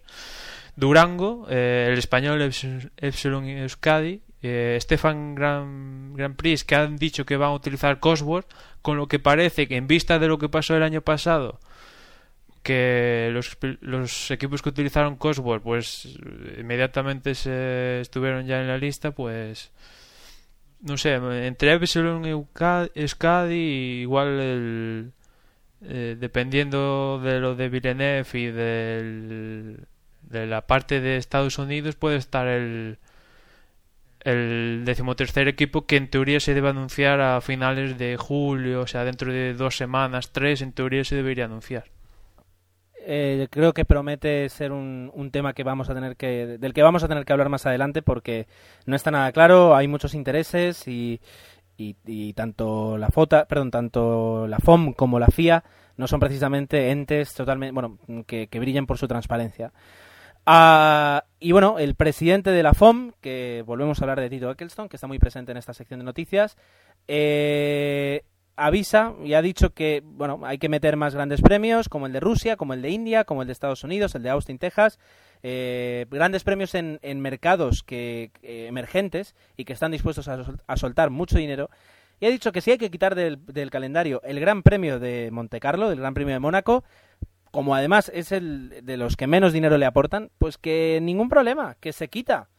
[0.75, 7.37] Durango, eh, el español Epsilon Euskadi eh, Stefan Grand, Grand Prix que han dicho que
[7.37, 8.47] van a utilizar Cosworth,
[8.81, 11.59] con lo que parece que en vista de lo que pasó el año pasado,
[12.67, 13.29] que
[13.81, 16.19] los, equipos que utilizaron Cosworth pues
[16.59, 19.71] inmediatamente se estuvieron ya en la lista, pues
[20.81, 22.31] no sé, entre Epsilon y
[22.93, 25.11] Euskadi igual el,
[25.81, 29.87] eh, dependiendo de lo de Villeneuve y del,
[30.23, 32.97] de la parte de Estados Unidos puede estar el
[34.83, 39.31] decimotercer equipo que en teoría se debe anunciar a finales de julio, o sea, dentro
[39.31, 41.96] de dos semanas, tres, en teoría se debería anunciar.
[43.09, 46.83] Eh, creo que promete ser un, un, tema que vamos a tener que del que
[46.83, 48.47] vamos a tener que hablar más adelante porque
[48.85, 51.21] no está nada claro, hay muchos intereses y,
[51.77, 55.63] y, tanto la FOTA, perdón, tanto la FOM como la FIA
[55.95, 59.71] no son precisamente entes totalmente, bueno, que, que brillen por su transparencia.
[60.45, 64.89] Uh, y bueno, el presidente de la FOM, que volvemos a hablar de Tito Eccleston,
[64.89, 66.57] que está muy presente en esta sección de noticias,
[67.07, 68.23] eh,
[68.57, 72.19] avisa y ha dicho que bueno hay que meter más grandes premios, como el de
[72.19, 74.99] Rusia, como el de India, como el de Estados Unidos, el de Austin, Texas,
[75.43, 81.11] eh, grandes premios en, mercados que, eh, emergentes y que están dispuestos a, a, soltar
[81.11, 81.69] mucho dinero.
[82.19, 85.29] Y ha dicho que si hay que quitar del, del calendario el Gran Premio de
[85.31, 86.83] Monte Carlo, del Gran Premio de Mónaco,
[87.51, 91.75] como además es el de los que menos dinero le aportan, pues que ningún problema,
[91.79, 92.49] que se quita.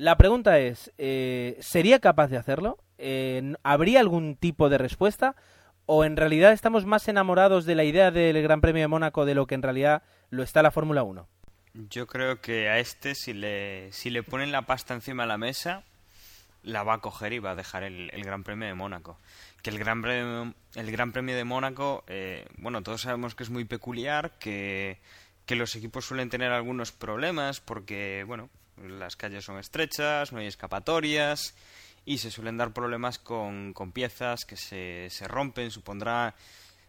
[0.00, 2.78] La pregunta es, eh, ¿sería capaz de hacerlo?
[2.96, 5.36] Eh, ¿Habría algún tipo de respuesta?
[5.84, 9.34] ¿O en realidad estamos más enamorados de la idea del Gran Premio de Mónaco de
[9.34, 11.28] lo que en realidad lo está la Fórmula 1?
[11.74, 15.36] Yo creo que a este, si le, si le ponen la pasta encima de la
[15.36, 15.84] mesa,
[16.62, 19.18] la va a coger y va a dejar el, Gran Premio de Mónaco
[19.62, 23.50] que el Gran Premio, el Gran Premio de Mónaco, eh, bueno, todos sabemos que es
[23.50, 24.98] muy peculiar, que,
[25.44, 28.48] que los equipos suelen tener algunos problemas porque, bueno,
[28.88, 31.54] las calles son estrechas, no hay escapatorias
[32.04, 36.34] y se suelen dar problemas con, con piezas que se, se rompen, supondrá,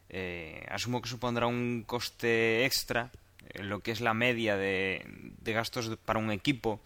[0.10, 3.12] eh, asumo que supondrá un coste extra,
[3.50, 5.06] eh, lo que es la media de,
[5.42, 6.82] de gastos para un equipo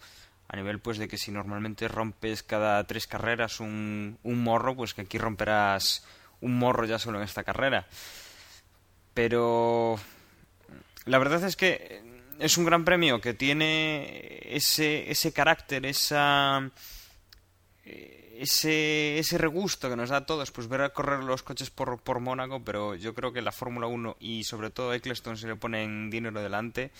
[0.48, 4.94] a nivel pues de que si normalmente rompes cada tres carreras un, un morro, pues
[4.94, 6.04] que aquí romperás
[6.40, 7.86] un morro ya solo en esta carrera.
[9.14, 9.98] Pero
[11.04, 12.02] la verdad es que
[12.38, 16.70] es un gran premio que tiene ese, ese carácter, esa,
[17.84, 22.00] ese, ese regusto que nos da a todos, pues ver a correr los coches por,
[22.00, 25.56] por Mónaco, pero yo creo que la Fórmula 1 y sobre todo Eccleston se le
[25.56, 26.90] ponen dinero delante,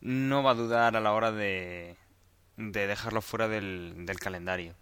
[0.00, 1.96] no va a dudar a la hora de,
[2.56, 4.74] de dejarlo fuera del, del calendario.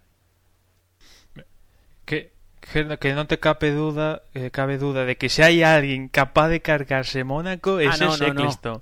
[2.05, 6.07] Que, que, que, no te cabe duda, eh, cabe duda de que si hay alguien
[6.07, 8.81] capaz de cargarse Mónaco, es ah, no, ese no, no.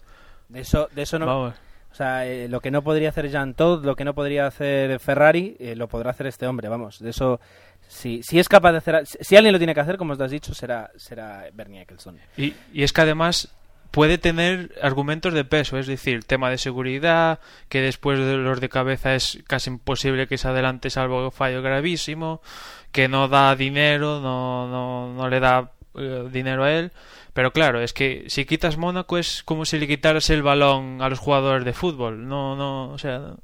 [0.53, 1.25] De eso, de eso no.
[1.25, 1.55] Vamos.
[1.91, 4.99] O sea, eh, lo que no podría hacer Jean Todt, lo que no podría hacer
[4.99, 6.99] Ferrari, eh, lo podrá hacer este hombre, vamos.
[6.99, 7.39] De eso,
[7.87, 10.31] si, si es capaz de hacer, si alguien lo tiene que hacer, como os has
[10.31, 12.19] dicho, será, será Bernie Eccleston.
[12.37, 13.49] Y, y es que además
[13.91, 17.39] puede tener argumentos de peso, es decir, tema de seguridad,
[17.69, 22.41] que después de los de cabeza es casi imposible que se adelante salvo fallo gravísimo,
[22.91, 26.91] que no da dinero, no, no, no le da eh, dinero a él.
[27.33, 31.09] Pero claro, es que si quitas Mónaco es como si le quitaras el balón a
[31.09, 32.27] los jugadores de fútbol.
[32.27, 33.35] No, no, o sea,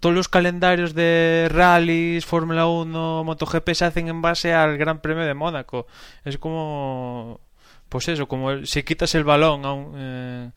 [0.00, 5.24] todos los calendarios de rallies, Fórmula 1, MotoGP se hacen en base al Gran Premio
[5.24, 5.86] de Mónaco.
[6.24, 7.40] Es como
[7.88, 10.50] pues eso, como si quitas el balón a un, eh,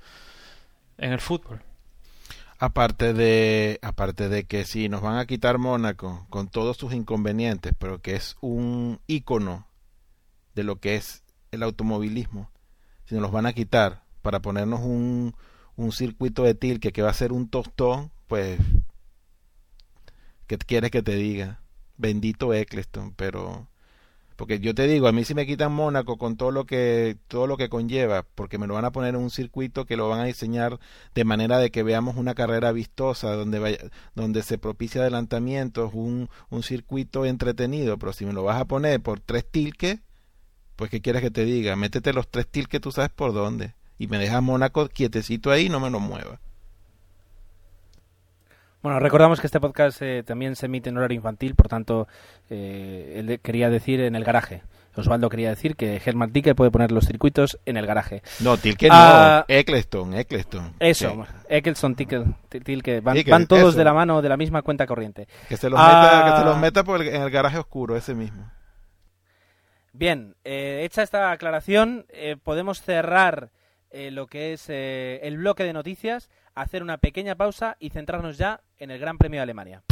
[0.98, 1.62] en el fútbol.
[2.58, 7.74] Aparte de, aparte de que si nos van a quitar Mónaco con todos sus inconvenientes,
[7.78, 9.68] pero que es un ícono
[10.56, 12.50] de lo que es el automovilismo,
[13.06, 15.36] si nos los van a quitar para ponernos un,
[15.76, 18.60] un circuito de tilque que va a ser un tostón, pues,
[20.48, 21.62] ¿qué quieres que te diga?
[21.98, 23.68] Bendito Eccleston, pero
[24.36, 27.48] Porque yo te digo, a mí si me quitan Mónaco con todo lo que todo
[27.48, 30.22] lo que conlleva, porque me lo van a poner en un circuito que lo van
[30.22, 30.80] a diseñar
[31.16, 33.80] de manera de que veamos una carrera vistosa, donde vaya,
[34.16, 39.02] donde se propicia adelantamientos, un, un circuito entretenido, pero si me lo vas a poner
[39.02, 40.00] por tres tilques,
[40.80, 44.08] pues qué quieres que te diga, métete los tres tilques tú sabes por dónde y
[44.08, 46.40] me dejas Mónaco quietecito ahí y no me lo mueva.
[48.82, 52.08] Bueno, recordamos que este podcast eh, también se emite en horario infantil, por tanto,
[52.50, 54.64] eh, él quería decir en el garaje.
[54.96, 58.22] Osvaldo quería decir que Herman Tilke puede poner los circuitos en el garaje.
[58.40, 60.74] No, Tilke Ah, no, Eccleston, Eccleston.
[60.80, 61.34] Eso, Sí.
[61.50, 62.24] Eccleston, Tilke,
[62.64, 63.78] Tilke, van, que van todos eso.
[63.78, 65.28] de la mano de la misma cuenta corriente.
[65.50, 65.86] Que se los Ah.
[66.24, 68.50] meta, que se los meta por el- en el garaje oscuro, ese mismo.
[69.94, 73.52] Bien, eh, hecha esta aclaración, eh, podemos cerrar
[73.90, 78.62] eh, lo que es el bloque de noticias, hacer una pequeña pausa y centrarnos ya
[78.78, 79.84] en el Gran Premio de Alemania.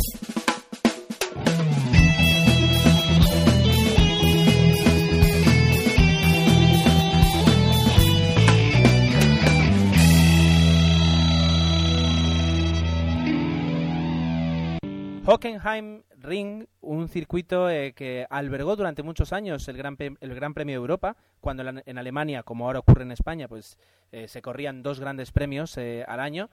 [15.25, 20.73] Hockenheim Ring, un circuito eh, que albergó durante muchos años el Gran, el Gran Premio
[20.73, 23.77] de Europa, cuando en, Alemania, como ahora ocurre en España, pues
[24.11, 26.49] eh, se corrían dos grandes premios eh, al año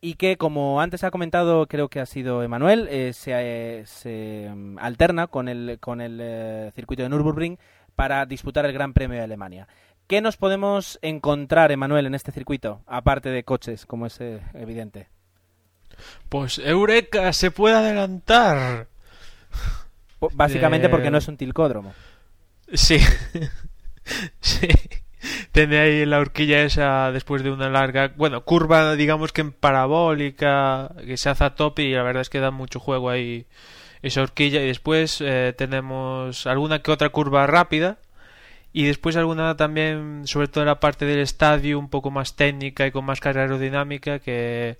[0.00, 5.48] y que, como antes ha comentado, creo que ha sido Emanuel, se, mm, alterna con
[5.48, 7.58] el, con el circuito de Nürburgring
[7.96, 9.66] para disputar el Gran Premio de Alemania.
[10.06, 15.08] ¿Qué nos podemos encontrar, Emanuel, en este circuito, aparte de coches, como es evidente?
[16.28, 18.86] Pues Eureka, se puede adelantar.
[20.32, 21.94] Básicamente Eh, porque no es un tilcódromo.
[22.72, 22.98] Sí.
[24.40, 24.68] sí.
[25.52, 30.92] Tiene ahí la horquilla esa después de una larga, bueno, curva, digamos que en parabólica,
[31.04, 33.46] que se hace a tope y la verdad es que da mucho juego ahí
[34.02, 34.62] esa horquilla.
[34.62, 37.98] Y después eh, tenemos alguna que otra curva rápida.
[38.76, 42.86] Y después alguna también, sobre todo en la parte del estadio, un poco más técnica
[42.86, 44.76] y con más carga aerodinámica, que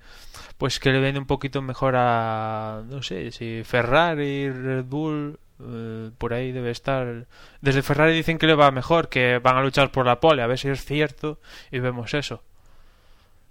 [0.58, 6.10] pues que le viene un poquito mejor a, no sé, si Ferrari, Red Bull, eh,
[6.18, 7.26] por ahí debe estar.
[7.62, 10.46] Desde Ferrari dicen que le va mejor, que van a luchar por la pole, a
[10.46, 12.42] ver si es cierto y vemos eso.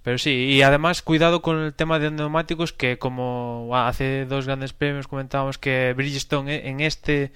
[0.04, 4.72] Pero sí, y además cuidado con el tema de neumáticos, que como hace dos grandes
[4.72, 7.32] premios comentábamos que Bridgestone eh, en este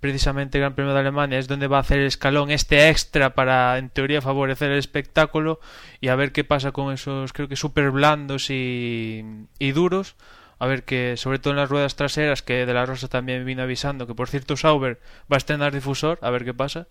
[0.00, 3.34] precisamente el Gran Premio de Alemania es donde va a hacer el escalón este extra
[3.34, 5.60] para en teoría favorecer el espectáculo
[6.00, 9.24] y a ver qué pasa con esos creo que súper blandos y,
[9.58, 10.16] y duros.
[10.60, 13.62] A ver que sobre todo en las ruedas traseras que de la Rosa también vino
[13.62, 14.98] avisando que por cierto Sauber
[15.30, 16.88] va a estrenar difusor a ver qué pasa.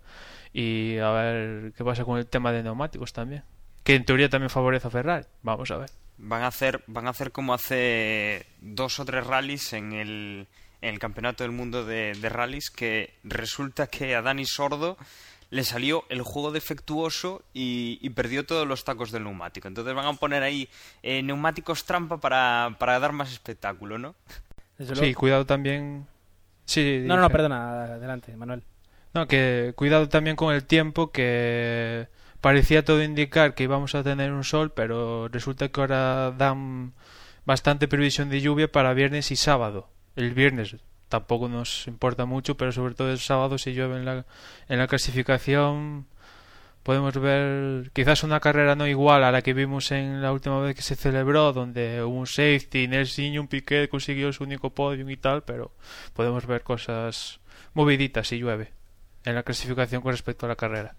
[0.54, 3.44] Y a ver qué pasa con el tema de neumáticos también
[3.88, 5.26] que en teoría también favorece a Ferrari.
[5.44, 5.90] Vamos a ver.
[6.18, 10.48] Van a hacer, van a hacer como hace dos o tres rallies en el,
[10.82, 14.98] en el Campeonato del Mundo de, de Rallies que resulta que a Dani Sordo
[15.50, 19.68] le salió el juego defectuoso y, y perdió todos los tacos del neumático.
[19.68, 20.68] Entonces van a poner ahí
[21.04, 24.16] eh, neumáticos trampa para, para dar más espectáculo, ¿no?
[24.78, 26.06] Sí cuidado también
[26.66, 28.64] sí No, no, no, perdona, adelante, Manuel.
[29.14, 32.08] No, que cuidado también con el tiempo, que
[32.42, 36.94] parecía todo indicar que íbamos a tener un sol, pero resulta que ahora dan
[37.46, 39.90] bastante previsión de lluvia para viernes y sábado.
[40.18, 40.76] El viernes
[41.08, 44.26] tampoco nos importa mucho, pero sobre todo el sábado si llueve en la,
[44.68, 46.06] en la clasificación
[46.84, 50.76] podemos ver quizás una carrera no igual a la que vimos en la última vez
[50.76, 55.18] que se celebró, donde hubo un safety, Nelson un Piquet consiguió su único podium y
[55.18, 55.72] tal, pero
[56.14, 57.40] podemos ver cosas
[57.74, 58.72] moviditas si llueve
[59.26, 60.96] en la clasificación con respecto a la carrera.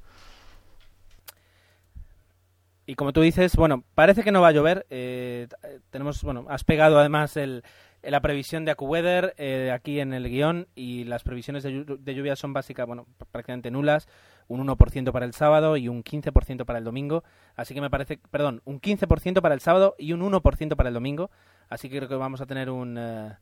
[2.87, 4.87] Y como tú dices, bueno, parece que no va a llover.
[4.91, 7.63] eh, t- tenemos, bueno, has pegado además el,
[8.03, 12.37] la previsión de AccuWeather eh, aquí en el guion y las previsiones de, de lluvia
[12.37, 14.09] son básicas, bueno, pr- prácticamente nulas.
[14.47, 17.23] Un 1% para el sábado y un 15% para el domingo.
[17.55, 20.95] Así que me parece, perdón, un 15% para el sábado y un 1% para el
[20.95, 21.31] domingo.
[21.69, 23.35] Así que creo que vamos a tener un, eh,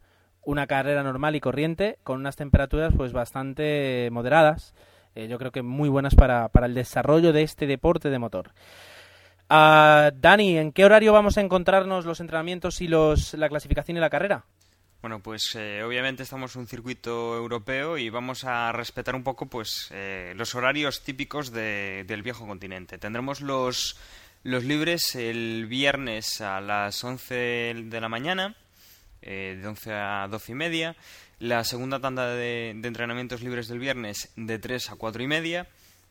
[0.43, 4.75] una carrera normal y corriente con unas temperaturas pues bastante moderadas.
[5.15, 8.51] Eh, yo creo que muy buenas para, para el desarrollo de este deporte de motor.
[9.49, 14.01] Ah, Dani, ¿en qué horario vamos a encontrarnos los entrenamientos y los, la clasificación y
[14.01, 14.45] la carrera?
[15.03, 19.47] Bueno, pues eh, obviamente estamos en un circuito europeo y vamos a respetar un poco
[19.47, 22.99] pues eh, los horarios típicos de- del viejo continente.
[22.99, 23.97] Tendremos los,
[24.43, 27.35] los libres el viernes a las 11
[27.85, 28.57] de la mañana,
[29.23, 30.97] eh, de 11 a 12 y media.
[31.39, 35.69] La segunda tanda de, de entrenamientos libres del viernes de 3 a 4 y media.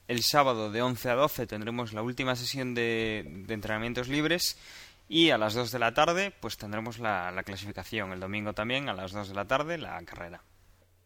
[0.08, 4.58] El sábado de 11 a 12 tendremos la última sesión de, entrenamientos libres
[5.10, 8.12] y a las 2 de la tarde pues tendremos la, la clasificación.
[8.12, 10.42] El domingo también a las 2 de la tarde la carrera.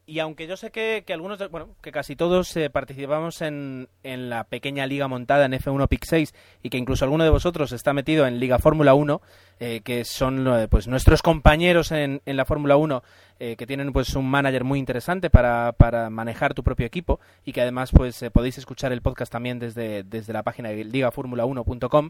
[0.10, 3.88] Y aunque yo sé que, que algunos, de- bueno, que casi todos eh, participamos en,
[4.04, 6.34] en la pequeña liga montada en F1 Pick 6
[6.64, 9.22] y que incluso alguno de vosotros está metido en Liga Fórmula 1,
[9.60, 13.04] eh, que son eh, pues nuestros compañeros en, en la Fórmula 1,
[13.40, 17.54] eh, que tienen pues un manager muy interesante para, para manejar tu propio equipo y
[17.54, 22.10] que además pues podéis escuchar el podcast también desde, desde la página de ligaformula1.com.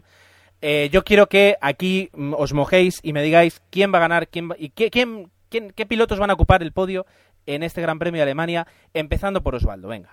[0.62, 4.28] Eh, yo quiero que aquí mm, os mojéis y me digáis quién va a ganar
[4.28, 7.06] quién va- y qué, quién, quién- qué pilotos van a ocupar el podio
[7.54, 9.88] en este Gran Premio de Alemania, empezando por Osvaldo.
[9.88, 10.10] Venga.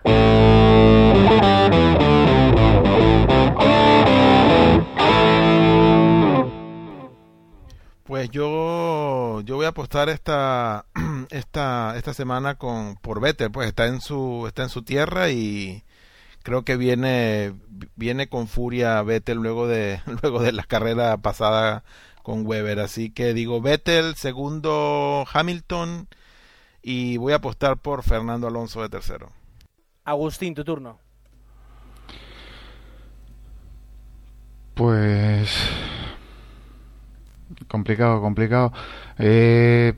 [8.04, 10.86] Pues yo, yo voy a apostar esta,
[11.30, 15.84] esta, esta semana con, por Vettel, pues está en su, está en su tierra y
[16.42, 17.54] creo que viene,
[17.98, 21.84] viene con furia Vettel luego de, luego de la carrera pasada
[22.24, 22.80] con Weber.
[22.80, 26.08] Así que digo Vettel, segundo Hamilton
[26.90, 29.34] y voy a apostar por Fernando Alonso de tercero.
[30.06, 31.00] Agustín, tu turno.
[34.74, 35.54] Pues
[37.68, 38.72] complicado, complicado.
[39.18, 39.96] Eh,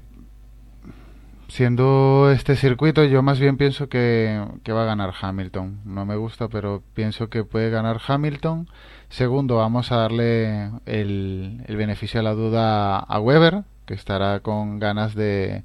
[1.48, 5.82] siendo este circuito, yo más bien pienso que, que va a ganar Hamilton.
[5.86, 8.68] No me gusta, pero pienso que puede ganar Hamilton.
[9.10, 14.80] Segundo, vamos a darle el, el beneficio a la duda a Weber, que estará con
[14.80, 15.64] ganas de,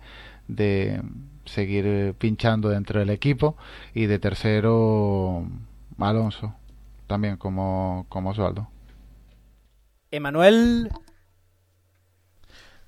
[0.48, 1.02] de
[1.44, 3.56] seguir eh, pinchando dentro del equipo.
[3.94, 5.46] Y de tercero,
[5.98, 6.54] Alonso,
[7.06, 8.68] también como, como Osvaldo.
[10.10, 10.90] Emanuel,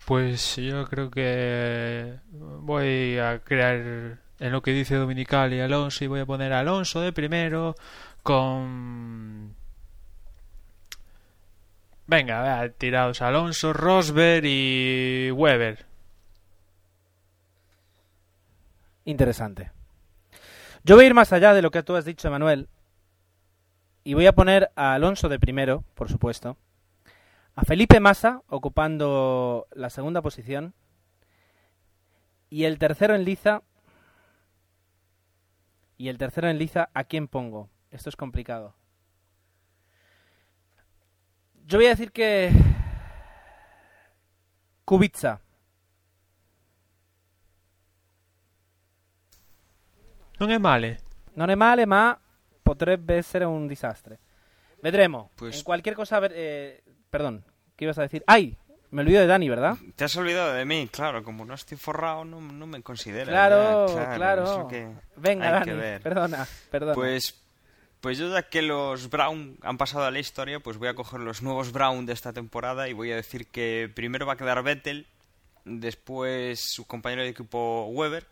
[0.07, 6.07] Pues yo creo que voy a crear en lo que dice Dominical y Alonso y
[6.07, 7.75] voy a poner a Alonso de primero
[8.23, 9.55] con...
[12.07, 15.87] Venga, tirados Alonso, Rosberg y Weber.
[19.07, 19.73] Interesante.
[20.85, 22.69] Yo voy a ir más allá de lo que tú has dicho, Emanuel,
[24.05, 26.59] y voy a poner a Alonso de primero, por supuesto,
[27.55, 30.75] a Felipe Massa ocupando la segunda posición,
[32.51, 33.63] y el tercero en liza,
[35.97, 37.71] y el tercero en liza, ¿a quién pongo?
[37.91, 38.75] Esto es complicado.
[41.65, 42.53] Yo voy a decir que
[44.85, 45.41] Kubica.
[50.39, 51.01] Non è male.
[51.35, 52.19] Non è male, ma
[52.63, 54.19] potrebbe essere un disastre.
[54.83, 55.31] Vedremo.
[55.35, 57.45] Pues- En cualquier cosa, ver- eh, perdón,
[57.77, 58.23] ¿qué ibas a decir?
[58.27, 58.57] ¡Ay!
[58.91, 59.77] Me olvido de Dani, ¿verdad?
[59.97, 63.29] Te has olvidado de mí, claro, como no estoy forrado, no, no me consideras.
[63.29, 64.45] Claro, ya, claro.
[64.45, 66.03] es lo que Venga, hay Dani, que ver.
[66.03, 66.95] perdona, perdona.
[66.95, 67.35] Pues,
[68.01, 71.21] pues yo ya que los Brown han pasado a la historia, pues voy a coger
[71.21, 74.63] los nuevos Brown de esta temporada y voy a decir que primero va a quedar
[74.63, 75.07] Vettel,
[75.65, 78.25] después su compañero de equipo Weber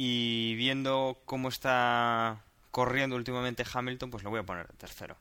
[0.00, 5.16] y viendo cómo está corriendo últimamente Hamilton, pues lo voy a poner tercero.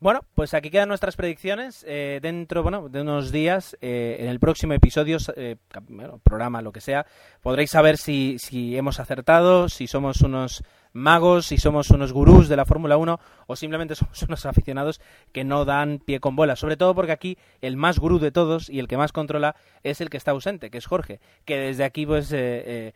[0.00, 1.84] Bueno, pues aquí quedan nuestras predicciones.
[1.86, 5.56] Eh, dentro, bueno, de unos días, eh, en el próximo episodio, eh,
[5.86, 7.04] bueno, programa, lo que sea,
[7.42, 10.64] podréis saber si, si hemos acertado, si somos unos
[10.94, 15.44] magos, si somos unos gurús de la Fórmula 1 o simplemente somos unos aficionados que
[15.44, 16.56] no dan pie con bola.
[16.56, 20.00] Sobre todo porque aquí el más gurú de todos y el que más controla es
[20.00, 22.92] el que está ausente, que es Jorge, que desde aquí pues eh, eh,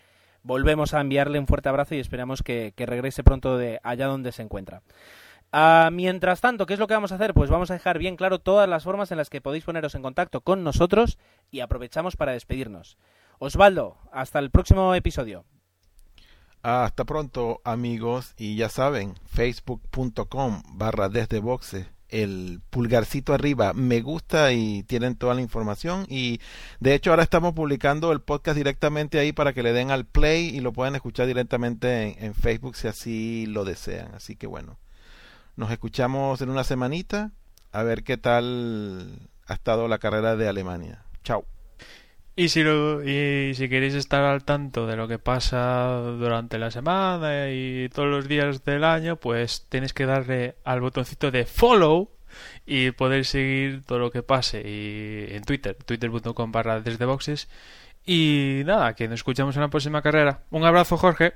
[0.48, 4.32] volvemos a enviarle un fuerte abrazo y esperamos que, que regrese pronto de allá donde
[4.32, 4.82] se encuentra.
[5.52, 7.34] Ah, mientras tanto, ¿qué es lo que vamos a hacer?
[7.34, 10.00] Pues vamos a dejar bien claro todas las formas en las que podéis poneros en
[10.00, 11.18] contacto con nosotros
[11.50, 12.96] y aprovechamos para despedirnos.
[13.38, 15.44] Osvaldo, hasta el próximo episodio.
[16.62, 24.52] Hasta pronto amigos y ya saben, facebook.com barra desde boxe, el pulgarcito arriba, me gusta
[24.52, 26.40] y tienen toda la información y
[26.80, 30.48] de hecho ahora estamos publicando el podcast directamente ahí para que le den al play
[30.48, 34.14] y lo puedan escuchar directamente en, en Facebook si así lo desean.
[34.14, 34.78] Así que bueno,
[35.56, 37.32] nos escuchamos en una semanita
[37.72, 41.04] a ver qué tal ha estado la carrera de Alemania.
[41.24, 41.44] Chao.
[42.38, 46.70] Y si, lo- y si queréis estar al tanto de lo que pasa durante la
[46.70, 52.10] semana y todos los días del año, pues tenéis que darle al botoncito de follow
[52.64, 57.48] y poder seguir todo lo que pase y en Twitter, twitter.com barra desde boxes.
[58.06, 60.44] Y nada, que nos escuchamos en la próxima carrera.
[60.50, 61.34] Un abrazo, Jorge.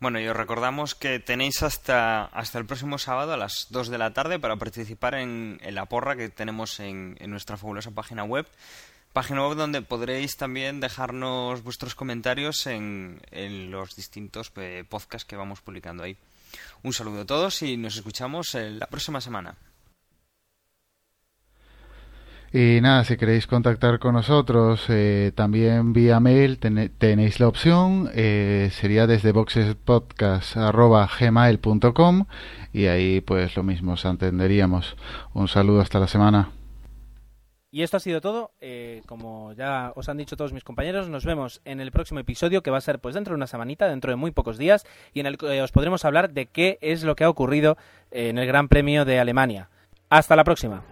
[0.00, 3.98] Bueno, y os recordamos que tenéis hasta, hasta el próximo sábado a las 2 de
[3.98, 8.24] la tarde para participar en, en la porra que tenemos en, en nuestra fabulosa página
[8.24, 8.46] web.
[9.14, 15.36] Página web donde podréis también dejarnos vuestros comentarios en, en los distintos eh, podcasts que
[15.36, 16.16] vamos publicando ahí.
[16.82, 19.54] Un saludo a todos y nos escuchamos eh, la próxima semana.
[22.52, 28.70] Y nada, si queréis contactar con nosotros, eh, también vía mail tenéis la opción, eh,
[28.72, 32.26] sería desde boxespodcast.gmail.com
[32.72, 34.96] y ahí pues lo mismo os entenderíamos.
[35.34, 36.50] Un saludo hasta la semana.
[37.74, 38.52] Y esto ha sido todo.
[38.60, 42.62] Eh, como ya os han dicho todos mis compañeros, nos vemos en el próximo episodio
[42.62, 45.18] que va a ser pues dentro de una semanita, dentro de muy pocos días, y
[45.18, 47.76] en el que os podremos hablar de qué es lo que ha ocurrido
[48.12, 49.70] en el Gran Premio de Alemania.
[50.08, 50.84] Hasta la próxima.